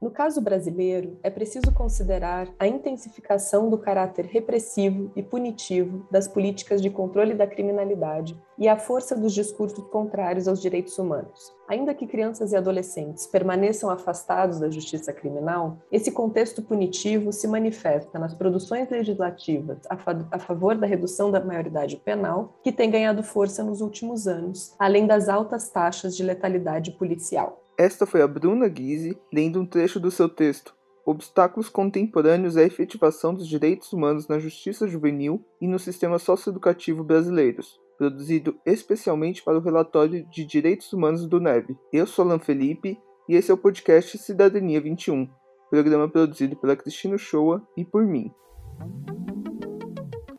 No 0.00 0.10
caso 0.10 0.40
brasileiro, 0.40 1.18
é 1.22 1.28
preciso 1.28 1.72
considerar 1.74 2.48
a 2.58 2.66
intensificação 2.66 3.68
do 3.68 3.76
caráter 3.76 4.24
repressivo 4.24 5.12
e 5.14 5.22
punitivo 5.22 6.08
das 6.10 6.26
políticas 6.26 6.80
de 6.80 6.88
controle 6.88 7.34
da 7.34 7.46
criminalidade 7.46 8.34
e 8.60 8.68
a 8.68 8.76
força 8.76 9.16
dos 9.16 9.32
discursos 9.32 9.82
contrários 9.88 10.46
aos 10.46 10.60
direitos 10.60 10.98
humanos. 10.98 11.50
Ainda 11.66 11.94
que 11.94 12.06
crianças 12.06 12.52
e 12.52 12.56
adolescentes 12.56 13.26
permaneçam 13.26 13.88
afastados 13.88 14.60
da 14.60 14.68
justiça 14.68 15.14
criminal, 15.14 15.78
esse 15.90 16.12
contexto 16.12 16.60
punitivo 16.60 17.32
se 17.32 17.48
manifesta 17.48 18.18
nas 18.18 18.34
produções 18.34 18.90
legislativas 18.90 19.78
a, 19.88 19.96
fa 19.96 20.28
a 20.30 20.38
favor 20.38 20.76
da 20.76 20.86
redução 20.86 21.30
da 21.30 21.42
maioridade 21.42 21.96
penal, 21.96 22.58
que 22.62 22.70
tem 22.70 22.90
ganhado 22.90 23.22
força 23.22 23.64
nos 23.64 23.80
últimos 23.80 24.28
anos, 24.28 24.74
além 24.78 25.06
das 25.06 25.30
altas 25.30 25.70
taxas 25.70 26.14
de 26.14 26.22
letalidade 26.22 26.90
policial. 26.92 27.64
Esta 27.78 28.04
foi 28.04 28.20
a 28.20 28.28
Bruna 28.28 28.68
Guise 28.68 29.18
lendo 29.32 29.58
um 29.58 29.64
trecho 29.66 29.98
do 29.98 30.10
seu 30.10 30.28
texto 30.28 30.78
Obstáculos 31.04 31.68
contemporâneos 31.68 32.56
à 32.56 32.62
efetivação 32.62 33.34
dos 33.34 33.48
direitos 33.48 33.92
humanos 33.92 34.28
na 34.28 34.38
justiça 34.38 34.86
juvenil 34.86 35.42
e 35.60 35.66
no 35.66 35.78
sistema 35.78 36.18
socioeducativo 36.18 37.02
brasileiros, 37.02 37.80
produzido 38.00 38.58
especialmente 38.64 39.42
para 39.42 39.58
o 39.58 39.60
relatório 39.60 40.26
de 40.30 40.42
direitos 40.42 40.90
humanos 40.90 41.26
do 41.26 41.38
NEB. 41.38 41.76
Eu 41.92 42.06
sou 42.06 42.24
Alan 42.24 42.38
Felipe 42.38 42.98
e 43.28 43.36
esse 43.36 43.50
é 43.50 43.54
o 43.54 43.58
podcast 43.58 44.16
Cidadania 44.16 44.80
21, 44.80 45.28
programa 45.68 46.08
produzido 46.08 46.56
pela 46.56 46.74
Cristina 46.74 47.18
Shoa 47.18 47.62
e 47.76 47.84
por 47.84 48.02
mim. 48.06 48.32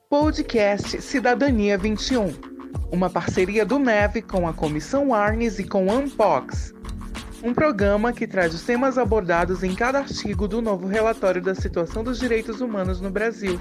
Podcast 0.09 0.99
Cidadania 1.03 1.77
21, 1.77 2.33
uma 2.91 3.11
parceria 3.11 3.63
do 3.63 3.77
NEV 3.77 4.23
com 4.23 4.47
a 4.47 4.53
Comissão 4.55 5.13
Arnes 5.13 5.59
e 5.59 5.63
com 5.63 5.91
a 5.91 5.93
Unpox 5.93 6.73
um 7.43 7.55
programa 7.55 8.13
que 8.13 8.27
traz 8.27 8.53
os 8.53 8.61
temas 8.63 8.99
abordados 8.99 9.63
em 9.63 9.73
cada 9.73 9.97
artigo 9.99 10.47
do 10.47 10.61
novo 10.61 10.87
relatório 10.87 11.41
da 11.41 11.55
situação 11.55 12.03
dos 12.03 12.19
direitos 12.19 12.61
humanos 12.61 13.01
no 13.01 13.09
Brasil. 13.09 13.59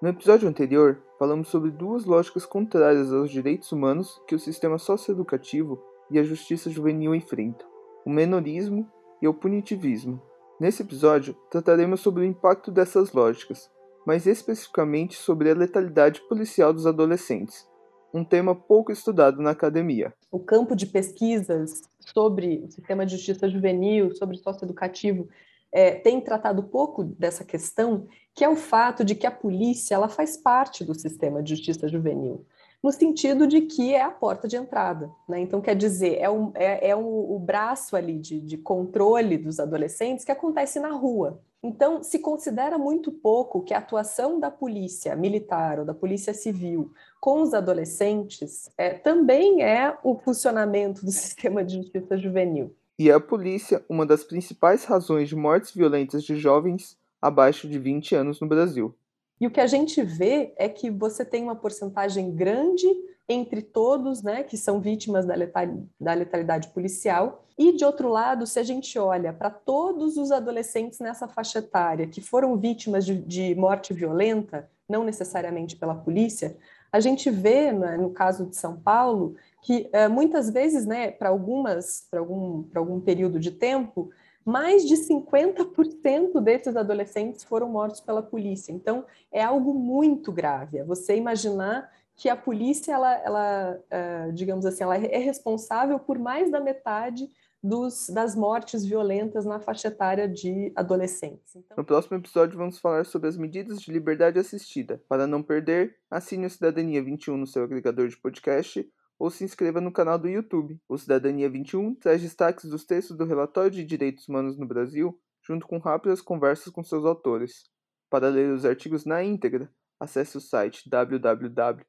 No 0.00 0.08
episódio 0.08 0.48
anterior, 0.48 1.02
falamos 1.18 1.48
sobre 1.48 1.72
duas 1.72 2.04
lógicas 2.04 2.46
contrárias 2.46 3.12
aos 3.12 3.32
direitos 3.32 3.72
humanos 3.72 4.22
que 4.28 4.34
o 4.36 4.38
sistema 4.38 4.78
socioeducativo 4.78 5.82
e 6.08 6.20
a 6.20 6.22
justiça 6.22 6.70
juvenil 6.70 7.16
enfrentam: 7.16 7.66
o 8.06 8.10
menorismo 8.10 8.88
e 9.20 9.26
o 9.26 9.34
punitivismo. 9.34 10.22
Nesse 10.60 10.82
episódio, 10.82 11.34
trataremos 11.50 11.98
sobre 11.98 12.22
o 12.22 12.24
impacto 12.24 12.70
dessas 12.70 13.12
lógicas, 13.12 13.68
mais 14.06 14.24
especificamente 14.24 15.16
sobre 15.16 15.50
a 15.50 15.54
letalidade 15.54 16.20
policial 16.28 16.72
dos 16.72 16.86
adolescentes, 16.86 17.68
um 18.14 18.24
tema 18.24 18.54
pouco 18.54 18.92
estudado 18.92 19.42
na 19.42 19.50
academia. 19.50 20.14
O 20.30 20.38
campo 20.38 20.76
de 20.76 20.86
pesquisas 20.86 21.82
sobre 21.98 22.62
o 22.64 22.70
sistema 22.70 23.04
de 23.04 23.16
justiça 23.16 23.48
juvenil, 23.48 24.14
sobre 24.14 24.36
socioeducativo, 24.36 25.28
é, 25.72 25.92
tem 25.92 26.20
tratado 26.20 26.62
pouco 26.62 27.04
dessa 27.04 27.44
questão, 27.44 28.06
que 28.34 28.44
é 28.44 28.48
o 28.48 28.56
fato 28.56 29.04
de 29.04 29.14
que 29.14 29.26
a 29.26 29.30
polícia 29.30 29.94
ela 29.94 30.08
faz 30.08 30.36
parte 30.36 30.84
do 30.84 30.94
sistema 30.94 31.42
de 31.42 31.54
justiça 31.54 31.88
juvenil, 31.88 32.46
no 32.82 32.92
sentido 32.92 33.46
de 33.46 33.62
que 33.62 33.94
é 33.94 34.02
a 34.02 34.10
porta 34.10 34.46
de 34.46 34.56
entrada. 34.56 35.10
Né? 35.28 35.40
Então, 35.40 35.60
quer 35.60 35.74
dizer, 35.74 36.18
é, 36.18 36.30
um, 36.30 36.52
é, 36.54 36.90
é 36.90 36.96
o 36.96 37.38
braço 37.38 37.96
ali 37.96 38.18
de, 38.18 38.40
de 38.40 38.56
controle 38.56 39.36
dos 39.36 39.58
adolescentes 39.58 40.24
que 40.24 40.32
acontece 40.32 40.78
na 40.78 40.90
rua. 40.90 41.40
Então, 41.60 42.04
se 42.04 42.20
considera 42.20 42.78
muito 42.78 43.10
pouco 43.10 43.62
que 43.62 43.74
a 43.74 43.78
atuação 43.78 44.38
da 44.38 44.50
polícia 44.50 45.16
militar 45.16 45.80
ou 45.80 45.84
da 45.84 45.92
polícia 45.92 46.32
civil 46.32 46.92
com 47.20 47.42
os 47.42 47.52
adolescentes 47.52 48.70
é, 48.78 48.90
também 48.90 49.64
é 49.64 49.98
o 50.04 50.16
funcionamento 50.16 51.04
do 51.04 51.10
sistema 51.12 51.64
de 51.64 51.78
justiça 51.78 52.16
juvenil. 52.16 52.74
E 52.98 53.12
a 53.12 53.20
polícia 53.20 53.84
uma 53.88 54.04
das 54.04 54.24
principais 54.24 54.84
razões 54.84 55.28
de 55.28 55.36
mortes 55.36 55.70
violentas 55.70 56.24
de 56.24 56.34
jovens 56.36 56.98
abaixo 57.22 57.68
de 57.68 57.78
20 57.78 58.16
anos 58.16 58.40
no 58.40 58.48
Brasil. 58.48 58.92
E 59.40 59.46
o 59.46 59.50
que 59.50 59.60
a 59.60 59.68
gente 59.68 60.02
vê 60.02 60.52
é 60.56 60.68
que 60.68 60.90
você 60.90 61.24
tem 61.24 61.44
uma 61.44 61.54
porcentagem 61.54 62.34
grande 62.34 62.86
entre 63.28 63.62
todos 63.62 64.22
né, 64.22 64.42
que 64.42 64.56
são 64.56 64.80
vítimas 64.80 65.26
da 65.26 65.34
letalidade, 65.34 65.88
da 66.00 66.14
letalidade 66.14 66.68
policial. 66.68 67.44
E, 67.56 67.72
de 67.72 67.84
outro 67.84 68.08
lado, 68.08 68.46
se 68.46 68.58
a 68.58 68.62
gente 68.62 68.98
olha 68.98 69.32
para 69.32 69.50
todos 69.50 70.16
os 70.16 70.32
adolescentes 70.32 70.98
nessa 70.98 71.28
faixa 71.28 71.58
etária 71.58 72.06
que 72.06 72.20
foram 72.20 72.56
vítimas 72.56 73.04
de, 73.04 73.14
de 73.14 73.54
morte 73.54 73.92
violenta, 73.92 74.68
não 74.88 75.04
necessariamente 75.04 75.76
pela 75.76 75.94
polícia, 75.94 76.56
a 76.90 77.00
gente 77.00 77.30
vê, 77.30 77.70
né, 77.72 77.96
no 77.96 78.10
caso 78.10 78.46
de 78.46 78.56
São 78.56 78.80
Paulo, 78.80 79.36
que 79.62 79.88
é, 79.92 80.08
muitas 80.08 80.50
vezes, 80.50 80.86
né, 80.86 81.10
para 81.10 81.28
algumas, 81.28 82.06
para 82.10 82.20
algum, 82.20 82.64
algum 82.74 83.00
período 83.00 83.38
de 83.38 83.50
tempo, 83.50 84.10
mais 84.44 84.86
de 84.86 84.96
50% 84.96 86.40
desses 86.40 86.74
adolescentes 86.74 87.44
foram 87.44 87.68
mortos 87.68 88.00
pela 88.00 88.22
polícia. 88.22 88.72
Então, 88.72 89.04
é 89.30 89.42
algo 89.42 89.74
muito 89.74 90.32
grave. 90.32 90.78
É 90.78 90.84
você 90.84 91.14
imaginar 91.16 91.90
que 92.16 92.30
a 92.30 92.36
polícia, 92.36 92.92
ela, 92.92 93.14
ela 93.16 93.78
uh, 93.92 94.32
digamos 94.32 94.64
assim, 94.64 94.82
ela 94.82 94.96
é 94.96 95.18
responsável 95.18 95.98
por 95.98 96.18
mais 96.18 96.50
da 96.50 96.60
metade 96.60 97.28
dos, 97.62 98.08
das 98.08 98.34
mortes 98.34 98.84
violentas 98.84 99.44
na 99.44 99.60
faixa 99.60 99.88
etária 99.88 100.28
de 100.28 100.72
adolescentes. 100.76 101.56
Então... 101.56 101.76
No 101.76 101.84
próximo 101.84 102.16
episódio 102.16 102.56
vamos 102.56 102.78
falar 102.78 103.04
sobre 103.04 103.28
as 103.28 103.36
medidas 103.36 103.80
de 103.80 103.92
liberdade 103.92 104.38
assistida. 104.38 105.02
Para 105.08 105.26
não 105.26 105.42
perder, 105.42 105.96
assine 106.10 106.46
o 106.46 106.50
Cidadania 106.50 107.02
21 107.02 107.36
no 107.36 107.46
seu 107.46 107.64
agregador 107.64 108.08
de 108.08 108.16
podcast 108.16 108.88
ou 109.18 109.30
se 109.30 109.44
inscreva 109.44 109.80
no 109.80 109.92
canal 109.92 110.18
do 110.18 110.28
YouTube. 110.28 110.80
O 110.88 110.96
Cidadania 110.96 111.50
21 111.50 111.94
traz 111.96 112.22
destaques 112.22 112.70
dos 112.70 112.84
textos 112.84 113.16
do 113.16 113.24
Relatório 113.24 113.70
de 113.70 113.84
Direitos 113.84 114.28
Humanos 114.28 114.56
no 114.56 114.66
Brasil, 114.66 115.18
junto 115.42 115.66
com 115.66 115.78
rápidas 115.78 116.20
conversas 116.20 116.72
com 116.72 116.84
seus 116.84 117.04
autores. 117.04 117.68
Para 118.08 118.28
ler 118.28 118.52
os 118.52 118.64
artigos 118.64 119.04
na 119.04 119.22
íntegra, 119.24 119.70
acesse 119.98 120.36
o 120.36 120.40
site 120.40 120.88
www 120.88 121.84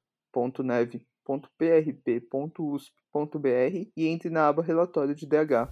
www.neve.prp.usp.br 1.26 3.90
e 3.96 4.08
entre 4.08 4.30
na 4.30 4.48
aba 4.48 4.64
Relatório 4.64 5.16
de 5.16 5.26
DH. 5.26 5.70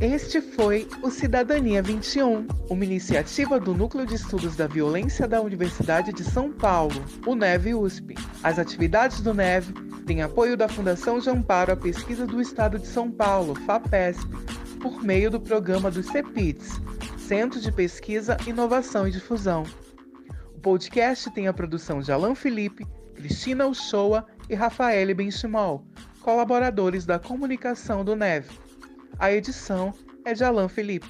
Este 0.00 0.40
foi 0.40 0.88
o 1.02 1.10
Cidadania 1.10 1.80
21, 1.80 2.46
uma 2.68 2.84
iniciativa 2.84 3.60
do 3.60 3.74
Núcleo 3.74 4.04
de 4.04 4.16
Estudos 4.16 4.56
da 4.56 4.66
Violência 4.66 5.26
da 5.26 5.40
Universidade 5.40 6.12
de 6.12 6.24
São 6.24 6.52
Paulo, 6.52 6.96
o 7.26 7.34
NEV 7.34 7.74
USP. 7.74 8.14
As 8.42 8.58
atividades 8.58 9.20
do 9.20 9.32
NEV 9.32 9.72
têm 10.04 10.20
apoio 10.20 10.56
da 10.56 10.68
Fundação 10.68 11.20
de 11.20 11.30
Amparo 11.30 11.72
à 11.72 11.76
Pesquisa 11.76 12.26
do 12.26 12.40
Estado 12.40 12.78
de 12.78 12.86
São 12.86 13.10
Paulo, 13.10 13.54
FAPESP, 13.54 14.28
por 14.80 15.02
meio 15.02 15.30
do 15.30 15.40
programa 15.40 15.90
do 15.90 16.02
CEPITS, 16.02 16.80
Centro 17.16 17.60
de 17.60 17.72
Pesquisa, 17.72 18.36
Inovação 18.46 19.08
e 19.08 19.10
Difusão 19.10 19.64
podcast 20.64 21.30
tem 21.32 21.46
a 21.46 21.52
produção 21.52 22.00
de 22.00 22.10
Alan 22.10 22.34
Felipe, 22.34 22.86
Cristina 23.14 23.66
Uchoa 23.66 24.26
e 24.48 24.54
Rafael 24.54 25.14
Benchimol, 25.14 25.84
colaboradores 26.20 27.06
da 27.06 27.18
comunicação 27.18 28.04
do 28.04 28.14
NEV. 28.14 28.46
A 29.18 29.32
edição 29.32 29.94
é 30.24 30.34
de 30.34 30.44
Alan 30.44 30.68
Felipe. 30.68 31.08